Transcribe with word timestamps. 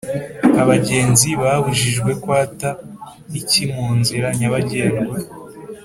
abagenzi 0.61 1.29
babujijwe 1.41 2.11
kwata 2.23 2.69
iki 3.39 3.63
munzira 3.73 4.27
nyabagendwa? 4.37 5.15